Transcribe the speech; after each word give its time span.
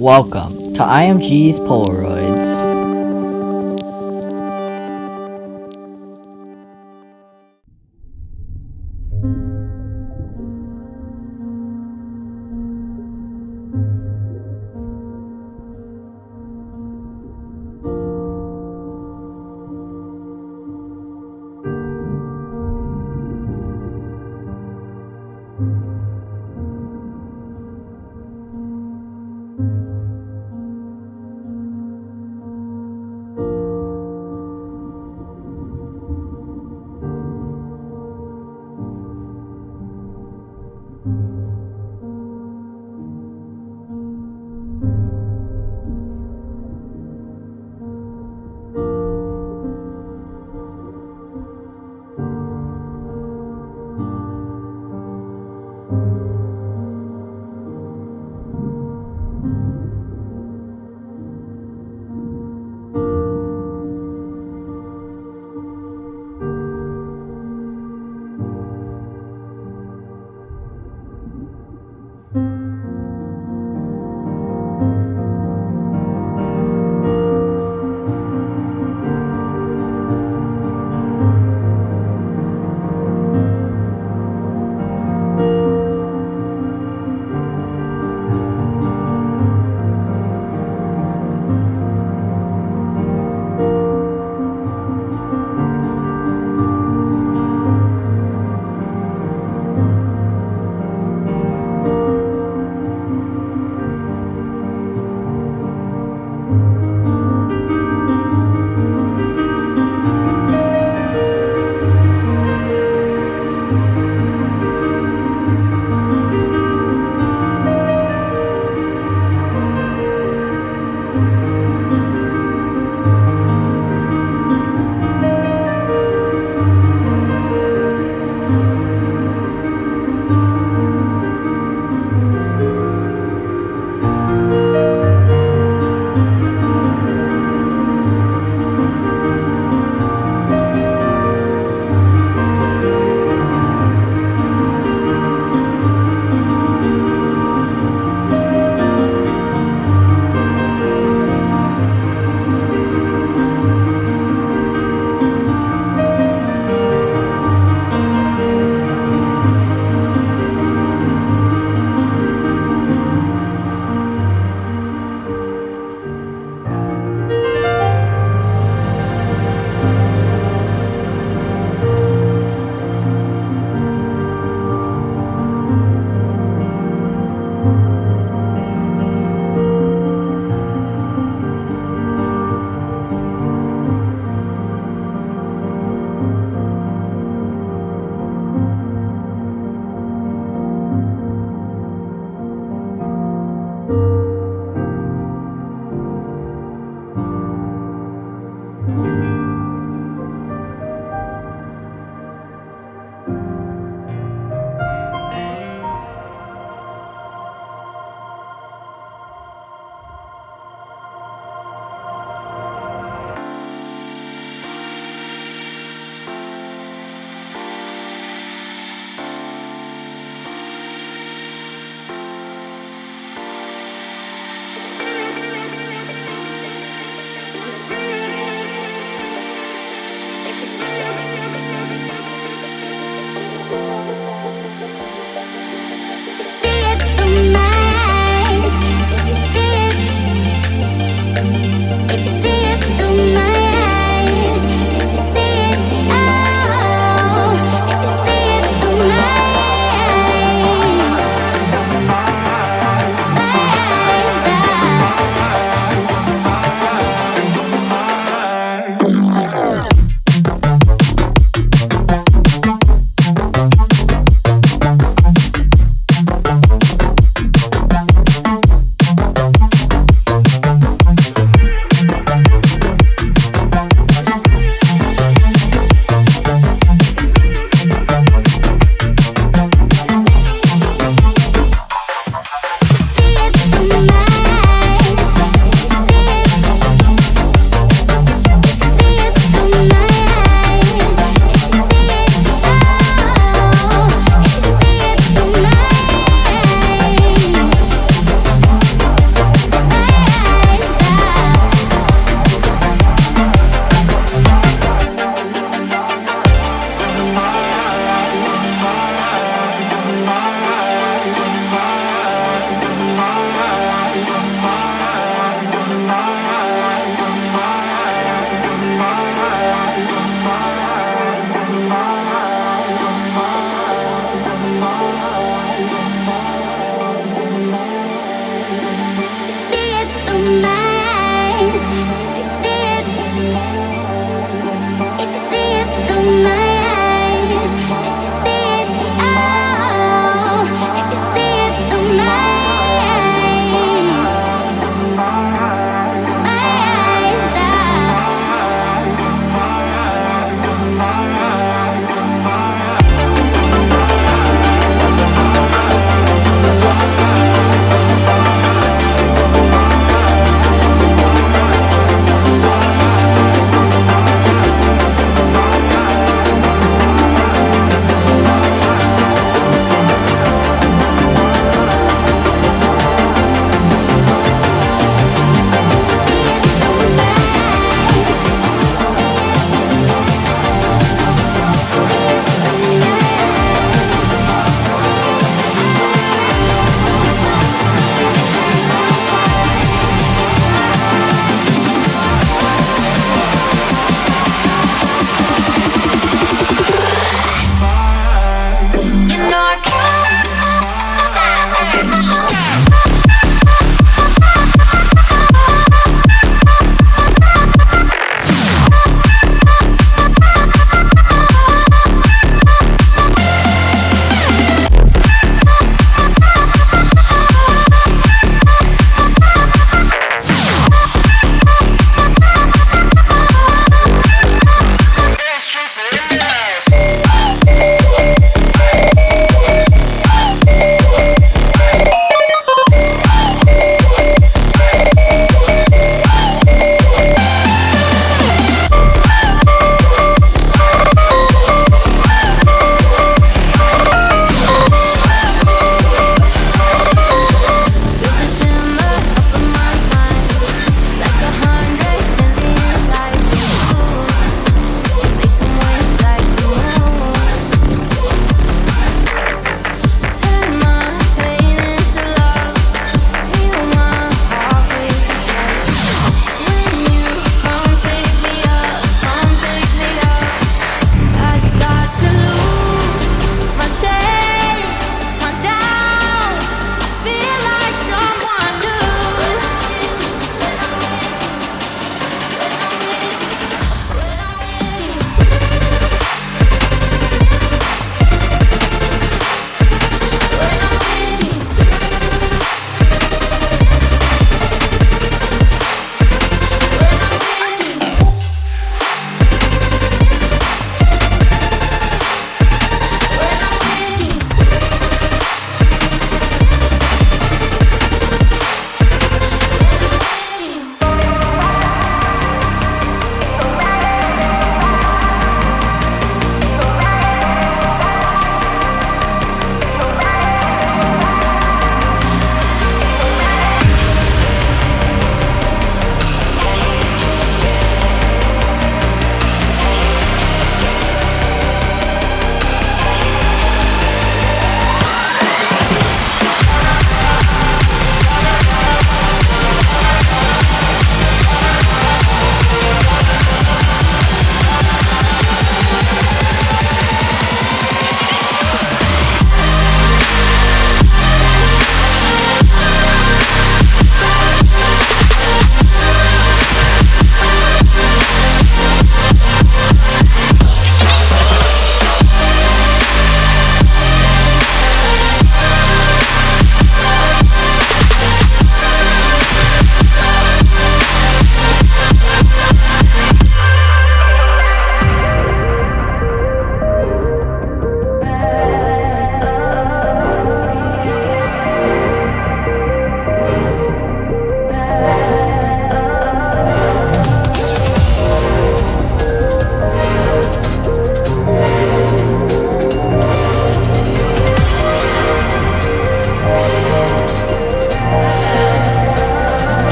Welcome 0.00 0.74
to 0.74 0.80
IMG's 0.80 1.60
Polaroids. 1.60 2.23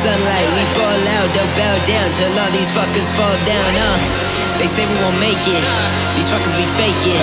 Sunlight. 0.00 0.48
We 0.56 0.64
ball 0.80 1.02
out, 1.20 1.28
they'll 1.36 1.54
bow 1.60 1.76
down 1.84 2.08
till 2.16 2.32
all 2.40 2.48
these 2.56 2.72
fuckers 2.72 3.12
fall 3.12 3.36
down. 3.44 3.70
Uh, 3.76 4.00
they 4.56 4.64
say 4.64 4.88
we 4.88 4.96
won't 5.04 5.20
make 5.20 5.44
it. 5.44 5.62
These 6.16 6.32
fuckers 6.32 6.56
be 6.56 6.64
faking. 6.80 7.20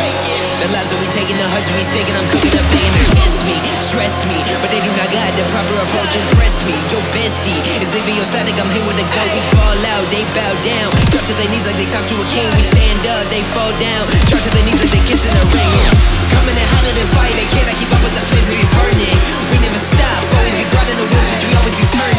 The 0.61 0.69
lives 0.73 0.93
that 0.93 1.01
we 1.01 1.09
taking, 1.09 1.37
the 1.41 1.47
hearts 1.49 1.69
we 1.73 1.77
mistaken. 1.77 2.13
I'm 2.13 2.29
cooking 2.29 2.53
up, 2.53 2.65
they 2.69 2.85
test 3.17 3.41
me, 3.49 3.57
stress 3.81 4.25
me, 4.29 4.37
but 4.61 4.69
they 4.69 4.81
do 4.85 4.93
not 4.93 5.09
got 5.09 5.25
the 5.37 5.45
proper 5.49 5.73
approach. 5.73 6.11
Impress 6.21 6.61
me, 6.69 6.73
yo 6.93 7.01
bestie 7.17 7.57
is 7.81 7.89
leaving 7.97 8.13
your 8.13 8.29
side. 8.29 8.45
I'm 8.45 8.69
here 8.69 8.85
with 8.85 9.01
a 9.01 9.07
gun. 9.09 9.25
We 9.25 9.41
ball 9.57 9.81
out, 9.97 10.05
they 10.13 10.25
bow 10.37 10.53
down. 10.61 10.89
Drop 11.09 11.25
to 11.25 11.33
their 11.33 11.49
knees 11.49 11.65
like 11.65 11.81
they 11.81 11.89
talk 11.89 12.05
to 12.05 12.17
a 12.17 12.27
king. 12.29 12.45
We 12.45 12.61
stand 12.61 13.01
up, 13.09 13.25
they 13.33 13.41
fall 13.57 13.73
down. 13.81 14.05
Drop 14.29 14.41
to 14.45 14.49
their 14.53 14.65
knees 14.69 14.77
like 14.85 14.93
they 14.93 15.01
kissing 15.09 15.33
a 15.33 15.43
ring. 15.49 15.81
Coming 16.29 16.53
in 16.53 16.67
hotter 16.77 16.93
than 16.93 17.09
fire, 17.17 17.33
they 17.41 17.49
cannot 17.57 17.73
keep 17.81 17.89
up 17.89 18.01
with 18.05 18.13
the 18.13 18.21
flames 18.21 18.49
we 18.53 18.57
be 18.61 18.69
burning. 18.77 19.17
We 19.49 19.57
never 19.65 19.81
stop, 19.81 20.21
always 20.29 20.53
be 20.57 20.65
grinding 20.69 20.97
the 21.01 21.05
wheels, 21.09 21.25
but 21.25 21.41
we 21.41 21.53
always 21.57 21.77
be 21.77 21.85
turning. 21.89 22.16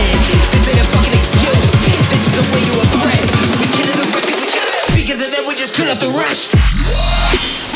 The 2.38 2.46
way 2.54 2.62
you 2.62 2.74
oppress. 2.78 3.22
We 3.58 3.66
killing 3.74 3.98
the 3.98 4.08
record, 4.14 4.38
we 4.38 4.46
killing 4.46 4.74
the 4.78 4.82
speakers, 4.94 5.20
and 5.24 5.30
then 5.34 5.44
we 5.48 5.54
just 5.54 5.74
cut 5.74 5.90
off 5.90 5.98
the 5.98 6.10
rush. 6.14 7.67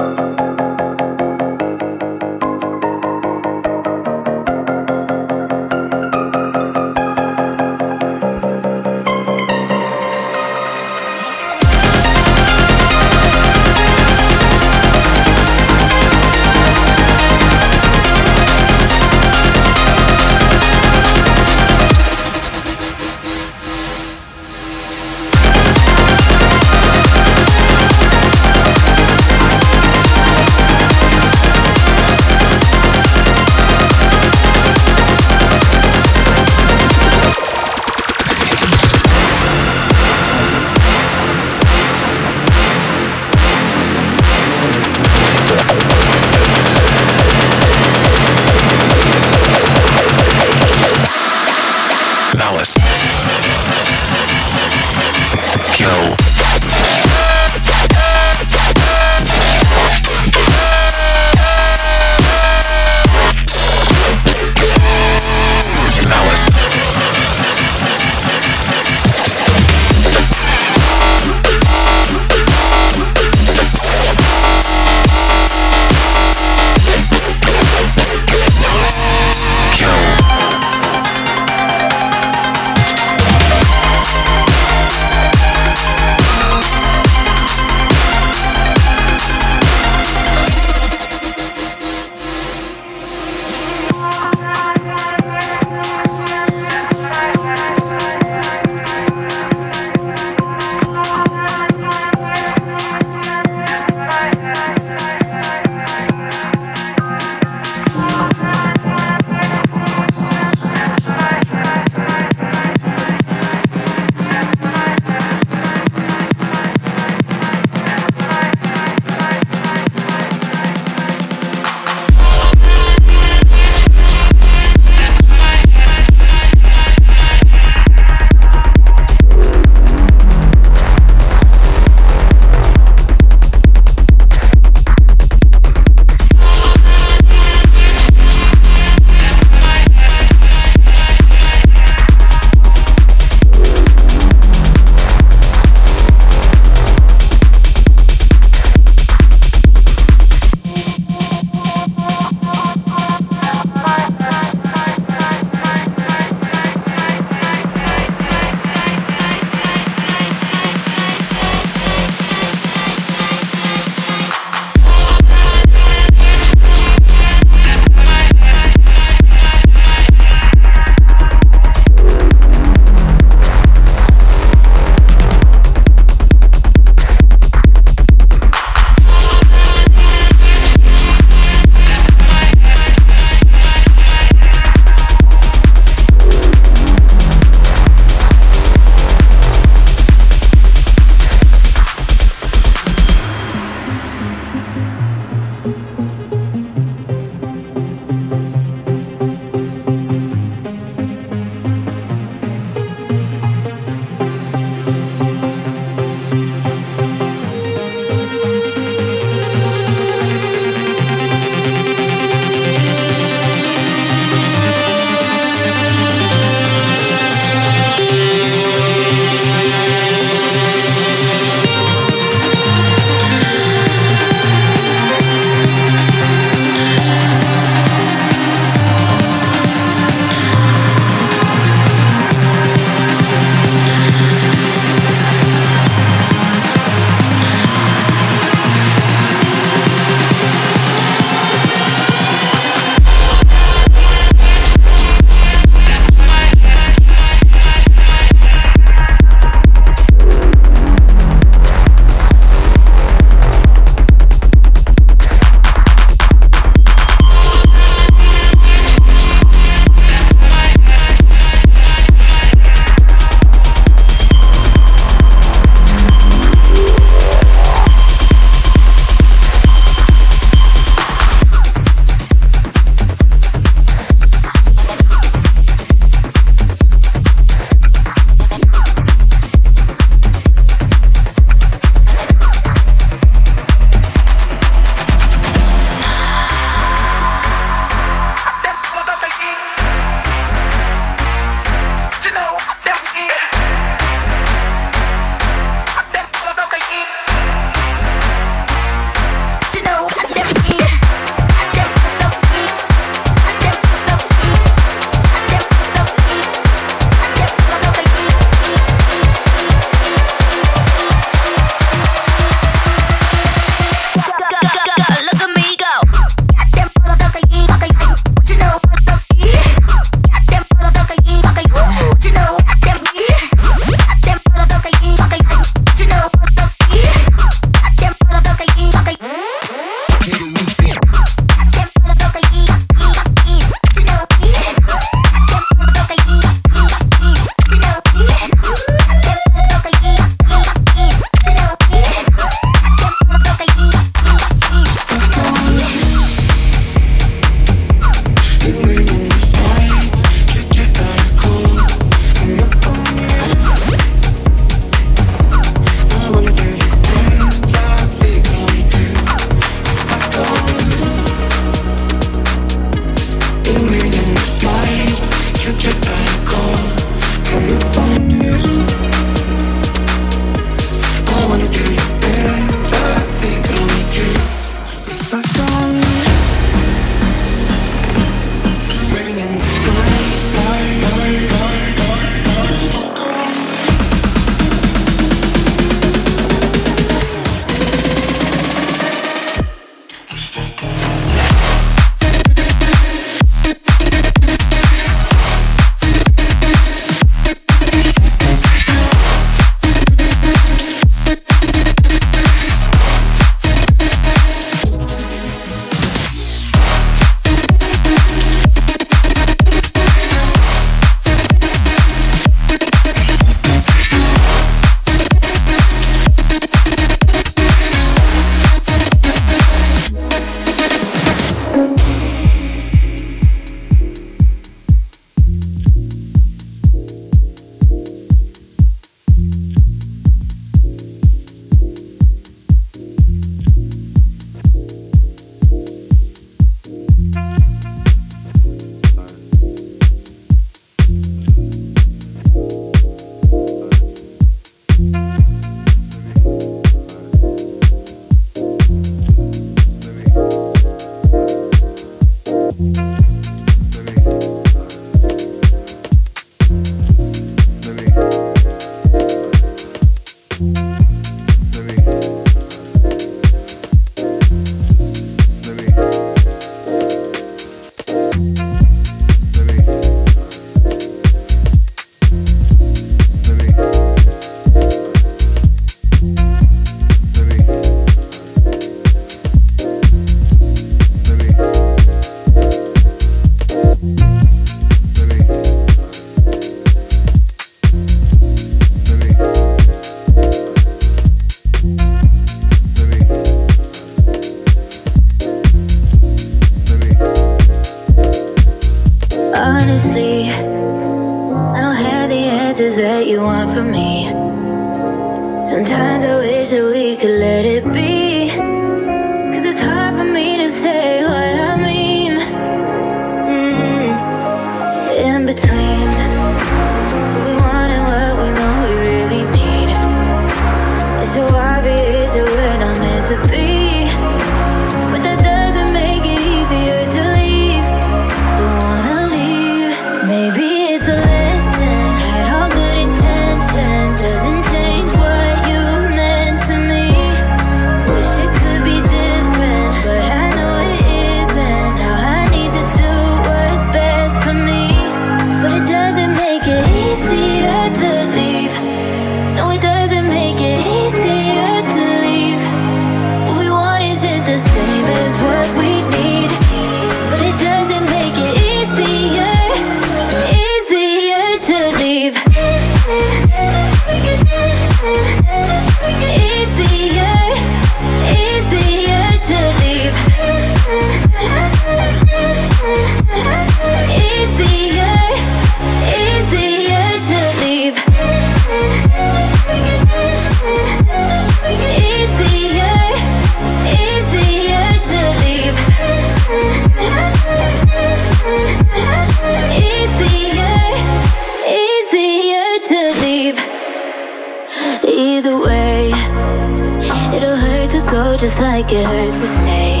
just 598.42 598.58
like 598.58 598.90
it 598.90 599.06
hurts 599.06 599.40
to 599.40 599.46
stay. 599.46 600.00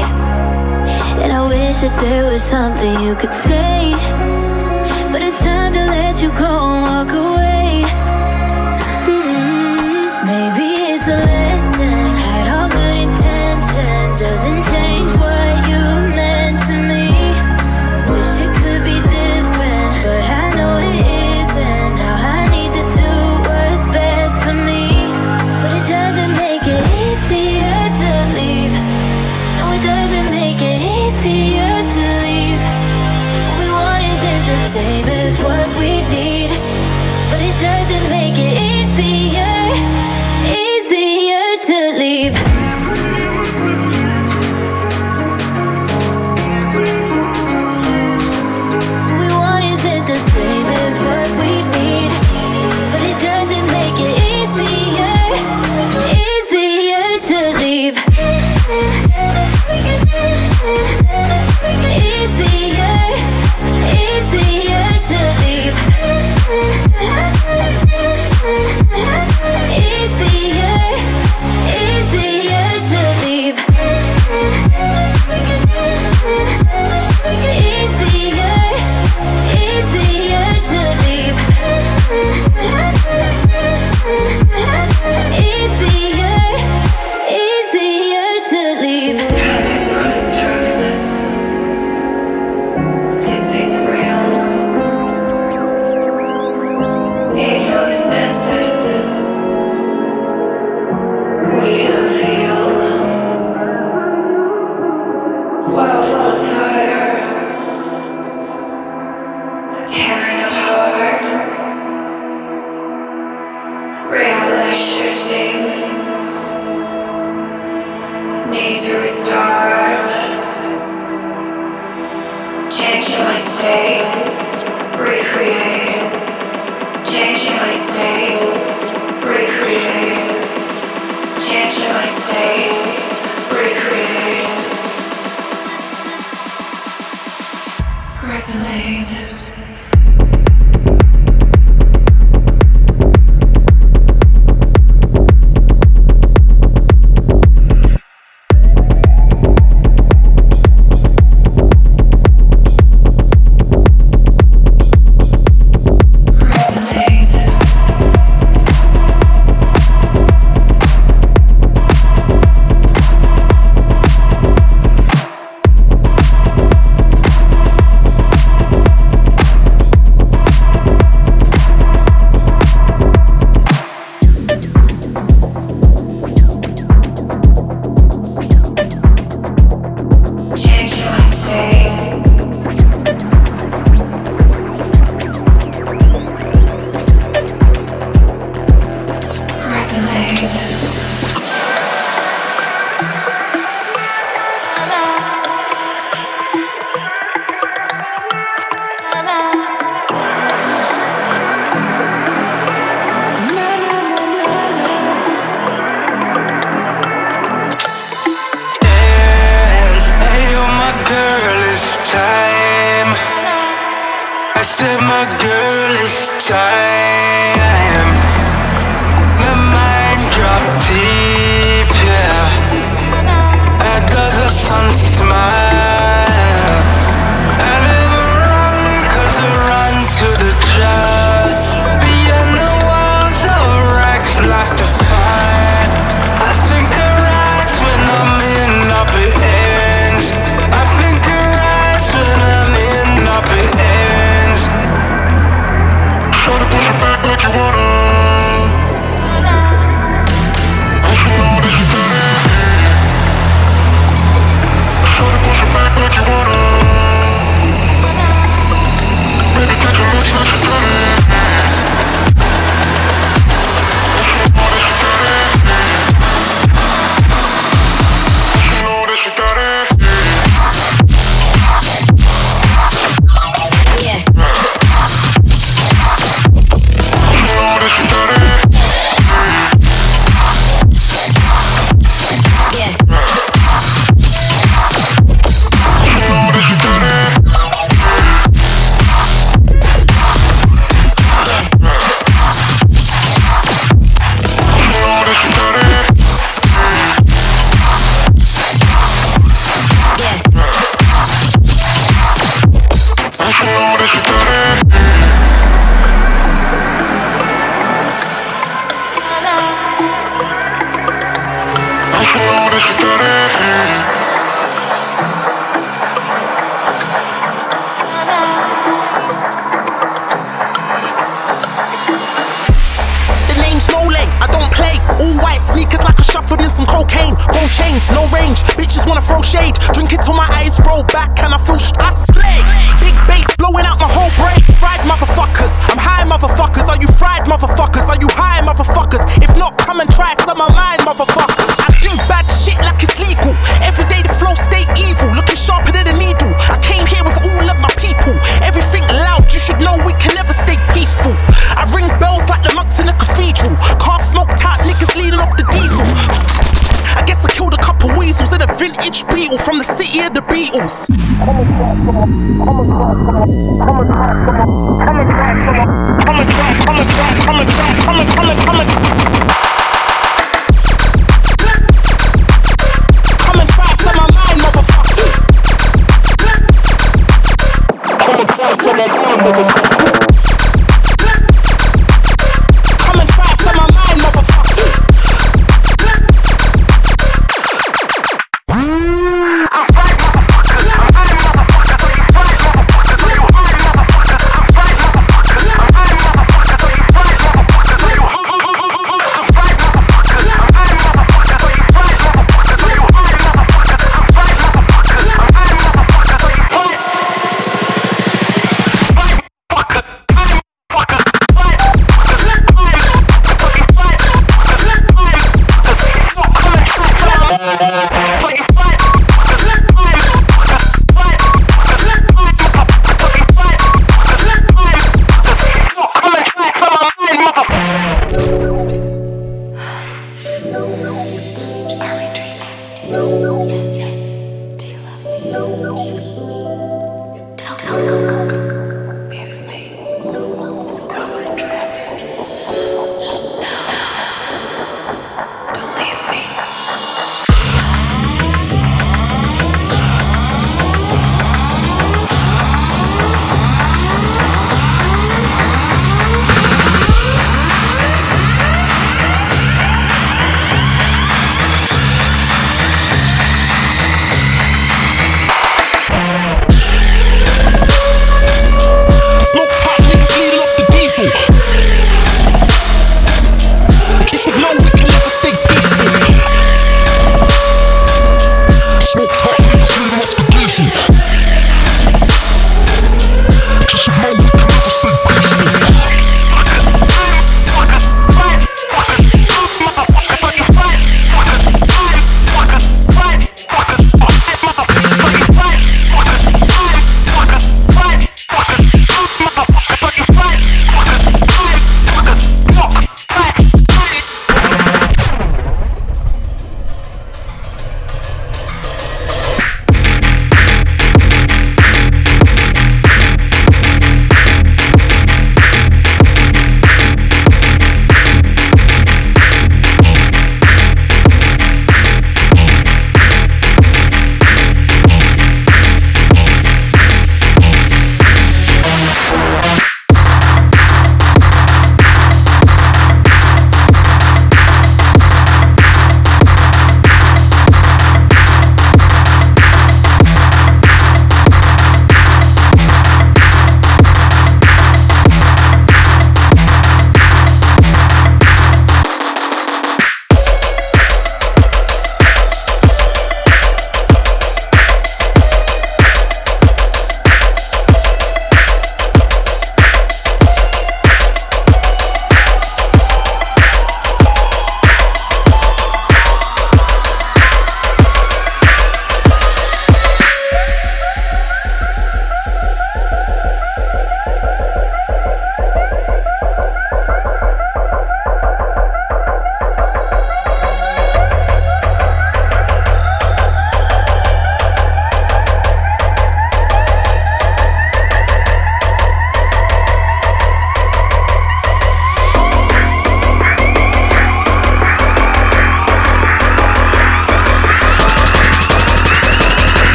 And 1.22 1.32
I 1.32 1.46
wish 1.46 1.80
that 1.82 1.96
there 2.00 2.28
was 2.28 2.42
something 2.42 3.00
you 3.00 3.14
could 3.14 3.32
say. 3.32 4.21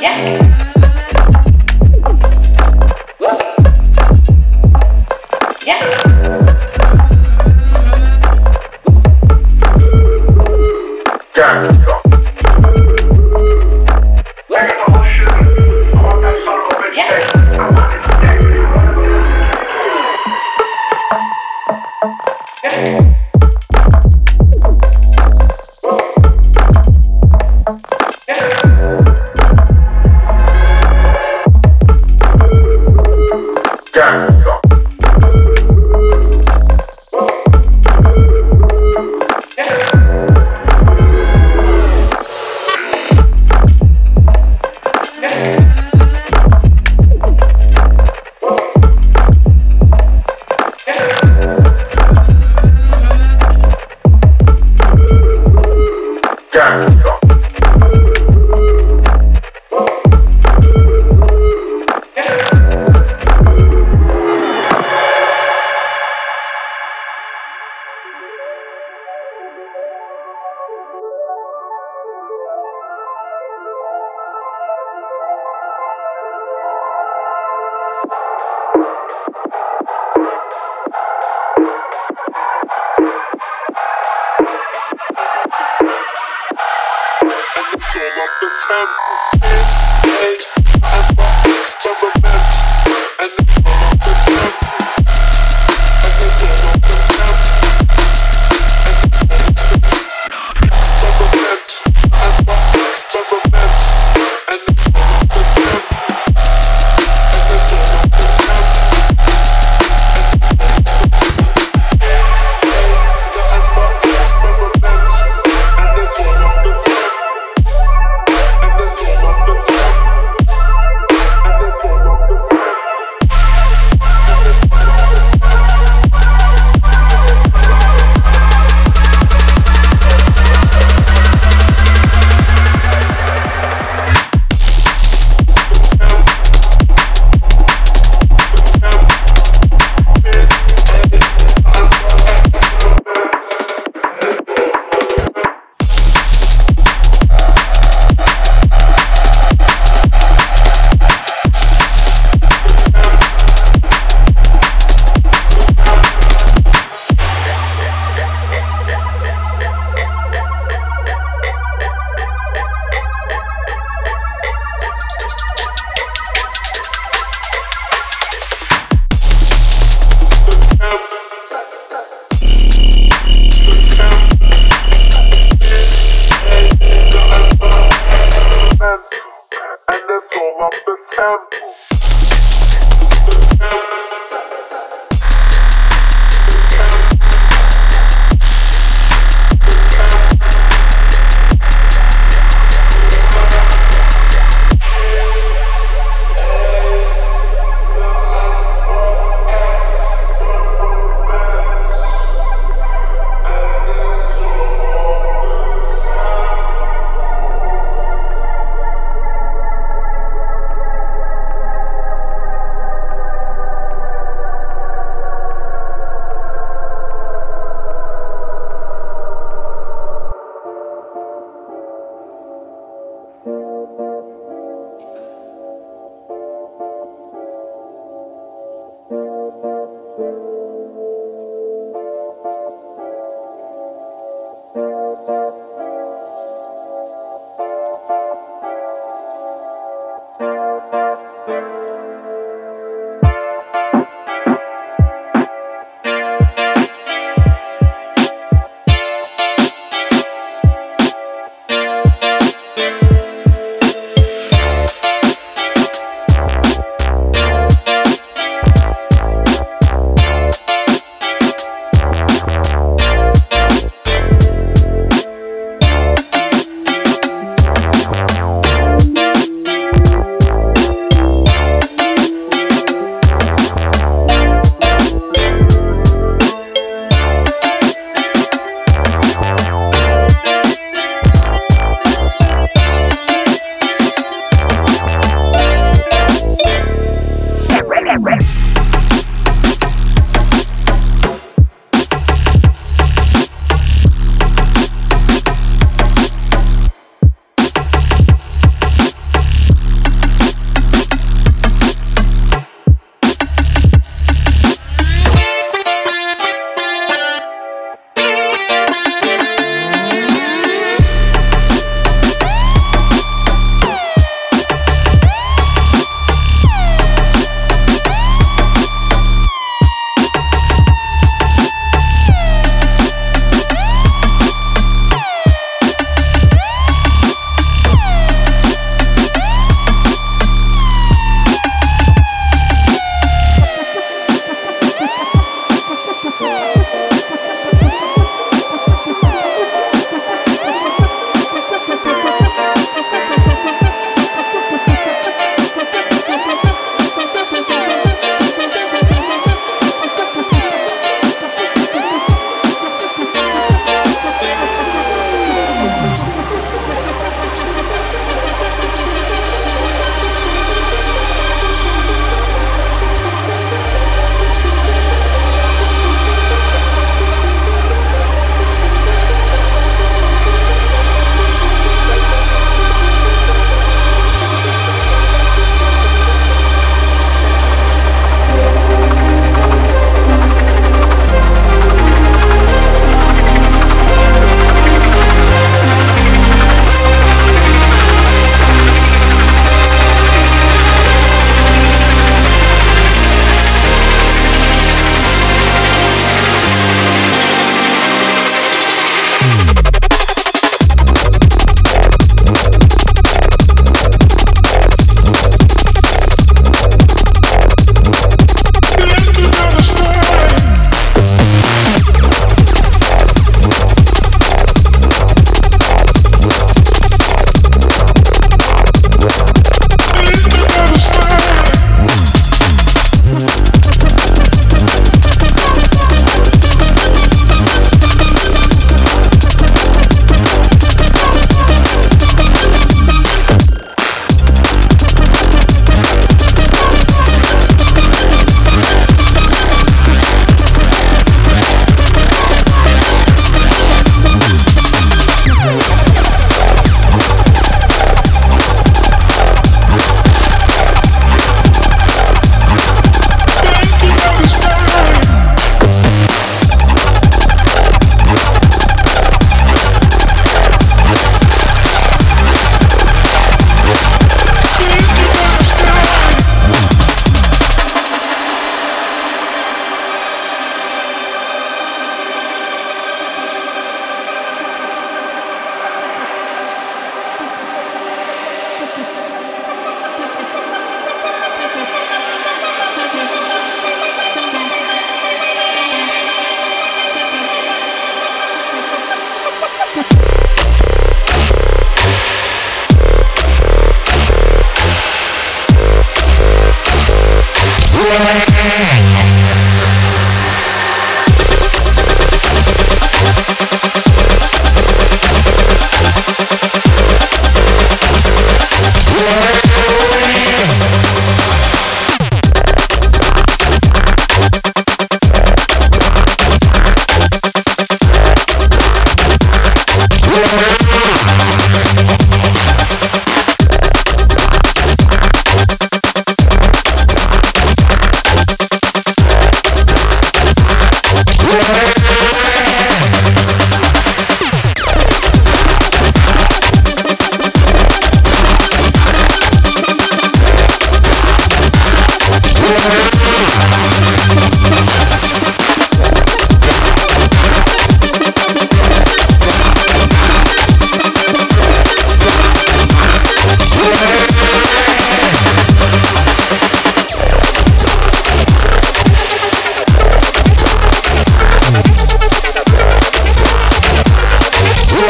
Yeah. 0.00 0.39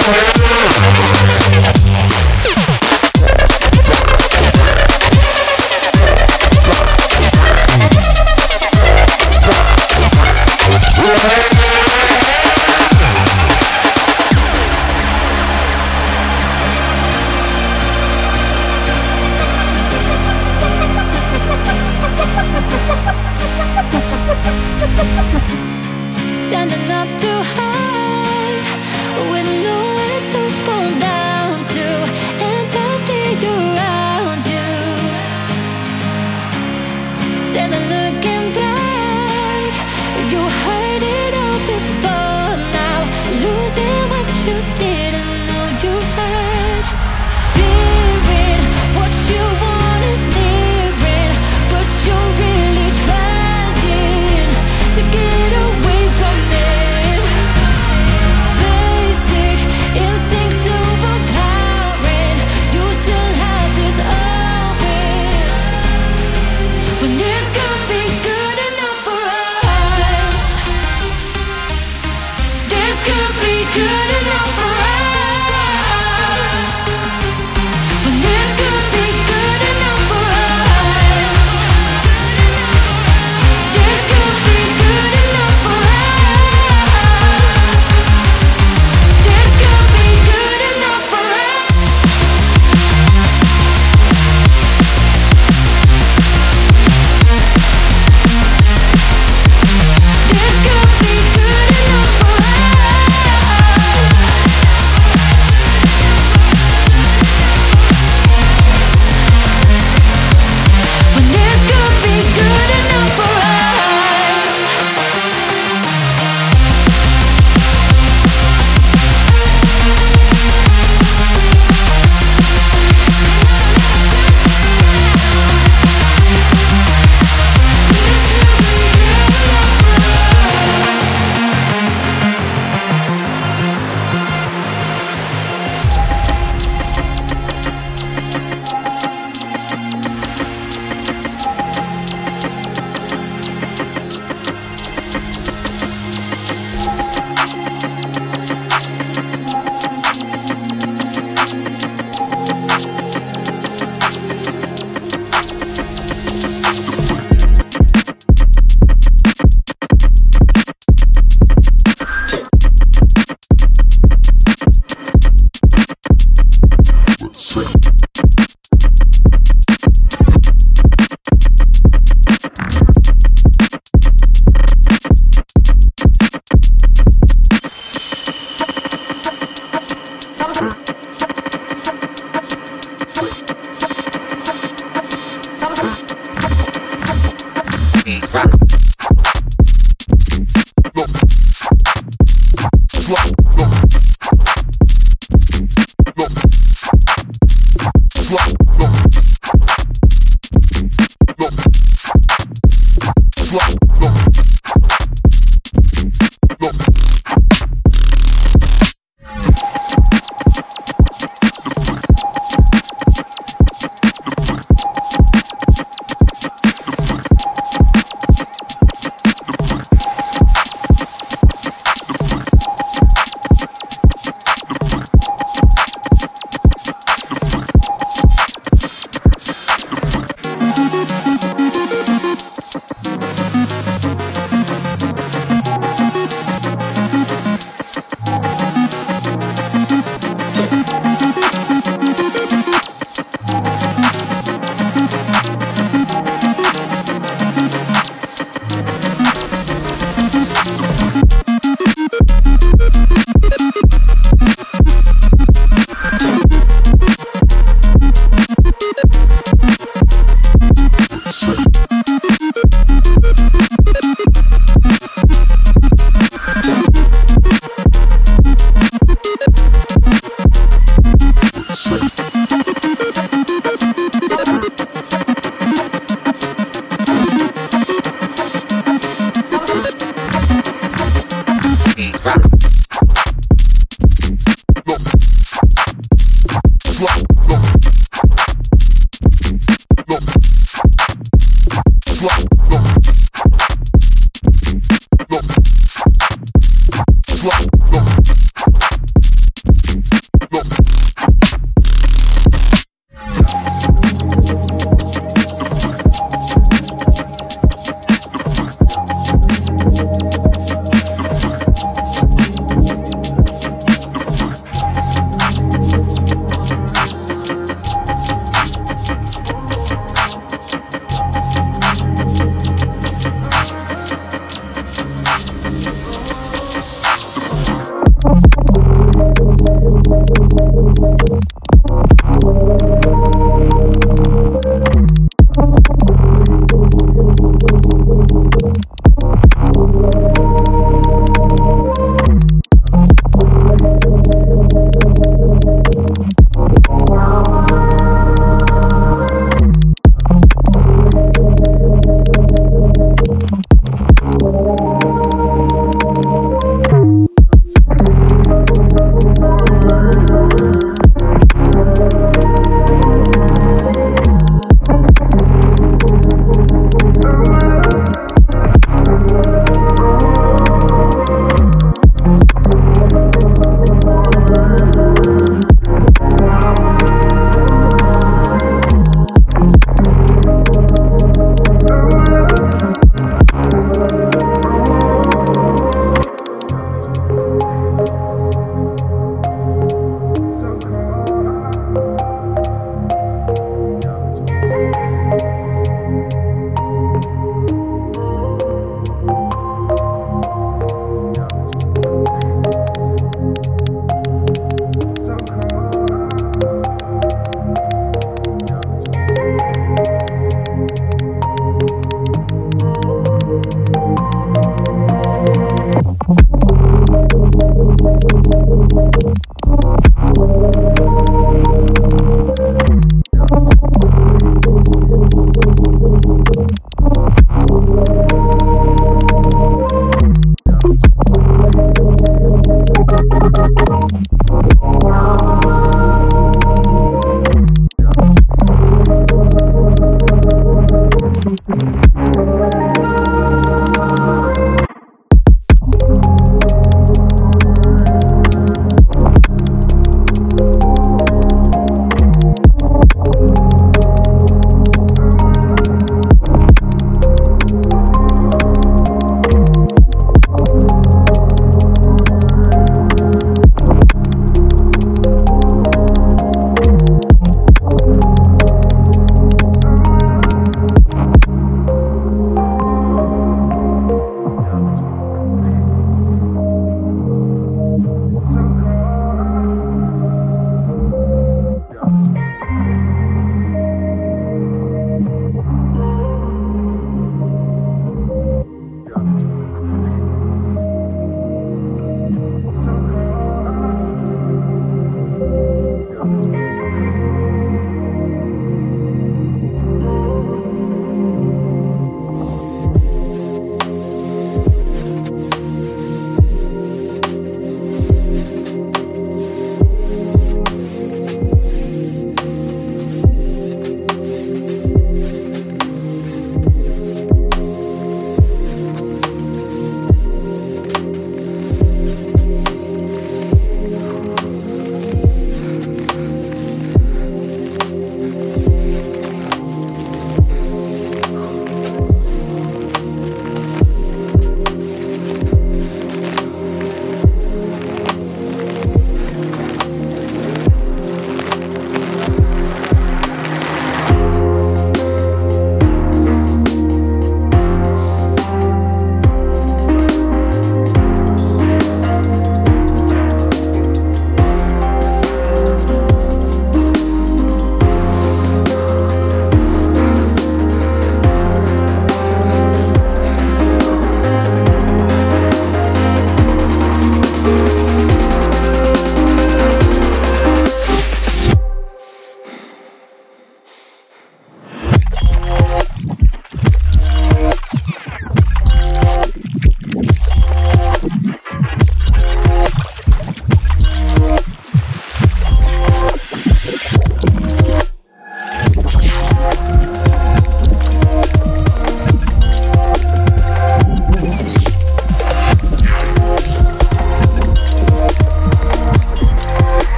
Standing 0.00 0.29